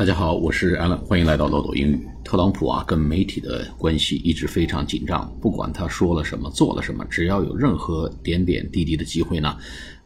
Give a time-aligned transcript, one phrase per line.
[0.00, 2.08] 大家好，我是 Alan，欢迎来到漏斗英语。
[2.24, 9.54] 特朗普啊，跟媒体的关系一直非常紧张，不管他说了什么，做了什么，只要有任何点点滴滴的机会呢，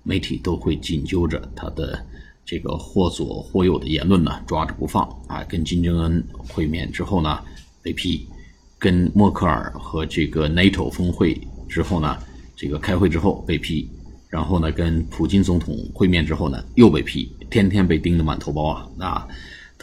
[0.03, 1.96] 媒体都会紧揪着他的
[2.45, 5.44] 这个或左或右的言论呢，抓着不放啊。
[5.44, 7.38] 跟金正恩会面之后呢，
[7.81, 8.26] 被批；
[8.81, 12.19] 跟默克尔和这个 NATO 峰会之后呢，
[12.56, 13.88] 这个开会之后被批；
[14.29, 19.29] 然后呢，跟普京总统会面之后呢，又被批，天天被盯得满头包啊，那。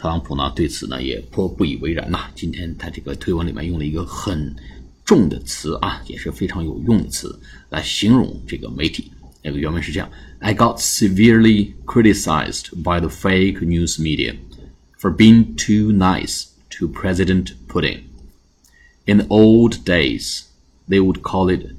[0.01, 2.29] 特朗普呢对此呢也颇不以为然呐。
[2.35, 4.55] 今天他这个推文里面用了一个很
[5.03, 9.11] 重的词啊，也是非常有用的词来形容这个媒体。
[9.41, 10.09] 那个原文是这样：
[10.39, 14.35] I got severely criticized by the fake news media
[14.99, 18.01] for being too nice to President Putin.
[19.05, 20.41] In the old days,
[20.89, 21.73] they would call it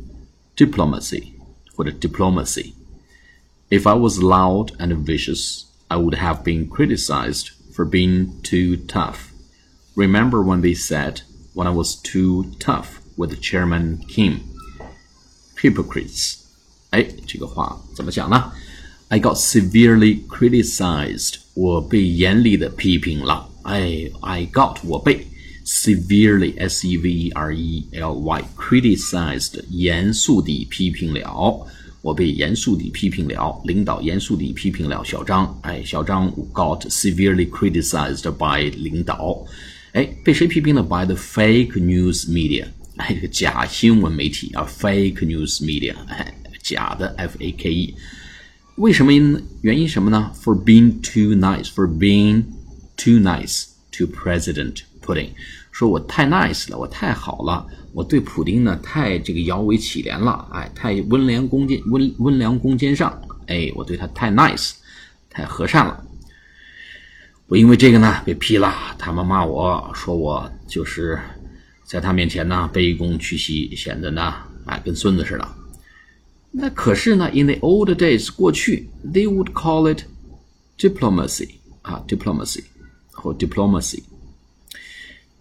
[0.57, 1.33] diplomacy
[1.75, 2.73] 或者 diplomacy.
[3.69, 9.33] If I was loud and vicious, I would have been criticized for being too tough.
[9.95, 11.23] Remember when they said
[11.55, 14.41] when I was too tough with Chairman Kim?
[15.61, 16.39] Hypocrites.
[16.91, 18.53] 哎，这个话怎么讲呢？
[19.09, 21.37] I got severely criticized.
[21.55, 23.49] 我被严厉的批评了。
[23.63, 25.27] 哎，I got 我被
[25.65, 31.67] severely s e v e r e l y criticized 严肃地批评了。
[32.04, 35.58] 我被严肃地批评了，领导严肃地批评了小张。
[35.64, 39.42] 哎，小张 got severely criticized by 领导。
[39.94, 42.66] 哎，被谁批评了？By the fake news media。
[42.98, 45.96] 哎，这个假新闻媒体啊，fake news media。
[46.10, 47.96] 哎，假的 F A K E。
[48.76, 49.14] 为什么
[49.62, 51.68] 原因什么呢？For being too nice.
[51.68, 52.44] For being
[52.98, 55.30] too nice to President Putin。
[55.74, 57.68] 说我太 nice 了，我太好了。
[57.94, 64.74] 我对普丁呢太这个摇尾乞怜了，哎，太温良恭俭温温良恭俭上，哎，我对他太 nice，
[65.30, 66.04] 太和善了。
[67.48, 71.20] 我因为这个呢被批了，他们骂我说我就是
[71.84, 74.34] 在他面前呢卑躬屈膝，显得呢
[74.66, 75.48] 哎跟孙子似的。
[76.52, 80.04] 那可是呢，in the old days 过去，they would call it
[80.78, 81.50] diplomacy
[81.82, 82.64] 啊，diplomacy
[83.12, 84.04] 或 diplomacy。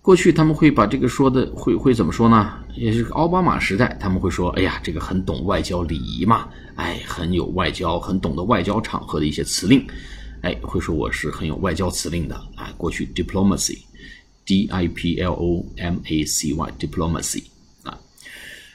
[0.03, 2.59] 过去他们会把这个说的会会怎么说呢？
[2.75, 9.87] 也是奥巴马时代，他们会说：“哎呀，这个很懂外交礼仪嘛，哎，很有外交，很懂得外交场合的一些辞令，
[10.41, 17.45] 哎，会说我是很有外交辞令的啊。”过去 diplomacy，d i p l o m a c y，diplomacy
[17.85, 17.97] 啊，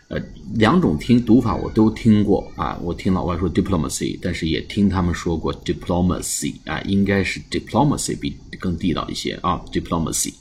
[0.07, 0.17] 呃，
[0.53, 10.33] 两种听读法我都听过啊，我听老外说 diplomacy，但是也听他们说过 diplomacy 啊，应该是 diplomacy 比更地道一些啊，diplomacy。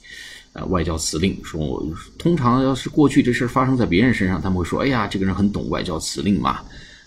[0.59, 1.87] 呃，外交辞令说，
[2.17, 6.61] 通常要是过去这事发生在别人身上，他们会说：“哎呀，这个人很懂外交辞令嘛，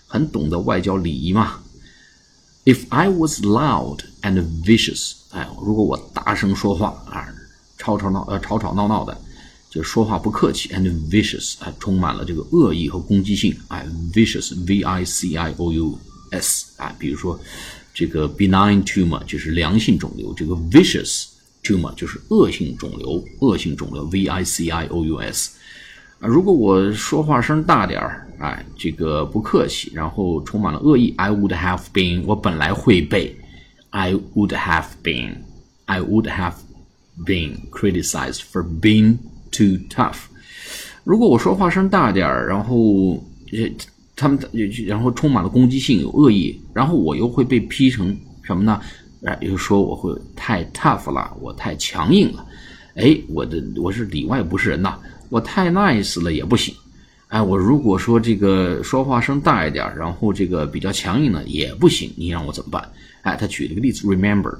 [0.06, 1.58] 很懂得外交礼仪嘛。”
[2.64, 7.26] If I was loud and vicious，哎，如果我大声说话啊，
[7.76, 9.20] 吵吵闹呃吵吵闹闹的，
[9.68, 15.98] 就说话不客气，and vicious，哎，充满了这个恶意和攻击性，哎，vicious，v i c i o u
[16.30, 17.40] s，啊，比如说
[17.92, 21.24] 这个 benign tumor 就是良性肿瘤，这个 vicious。
[21.62, 25.58] Tumor 就是恶性肿瘤，恶性肿瘤 v i c i o u s
[26.20, 33.36] 啊，如果我说话声大点儿，哎，这个不客气，然后充满了恶意，I would have been，我本来会被
[33.90, 36.54] ，I would have been，I would have
[37.24, 39.18] been criticized for being
[39.50, 40.16] too tough。
[41.04, 43.22] 如果我说话声大点儿，然后
[44.14, 44.38] 他们
[44.86, 48.80] 然后充满了攻击性，有恶意，然后我又会被批成什么呢？
[49.24, 52.46] 哎，又说我会太 tough 了，我太强硬了。
[52.94, 54.98] 哎，我的我是里外不是人呐，
[55.28, 56.74] 我太 nice 了也不行。
[57.28, 62.88] 哎，我如果说这个说话声大一点，然后这个比较强硬呢也不行，你让我怎么办？
[63.22, 64.58] 哎，他举了个例子，Remember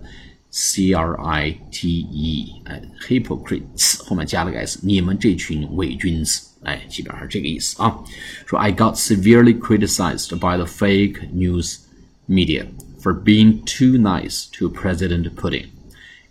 [0.52, 8.00] C R I T E，哎，hypocrites 后面加了个 s，你们这群伪君子，哎，基本上是这个意思啊。
[8.46, 11.80] 说 I got severely criticized by the fake news
[12.28, 12.68] media
[13.02, 15.68] for being too nice to President Putin.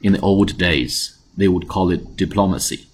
[0.00, 2.87] In the old days, they would call it diplomacy.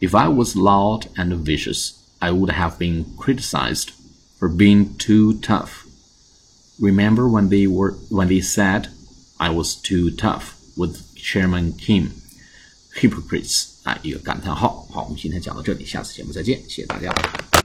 [0.00, 3.90] If I was loud and vicious, I would have been criticized
[4.38, 5.86] for being too tough.
[6.80, 8.88] Remember when they were when they said
[9.37, 12.09] I was too tough with Chairman Kim?
[12.95, 14.87] Hypocrites 啊，一个感叹号。
[14.91, 17.13] 好，我们今天讲到这里，下次节目再见，谢谢大家。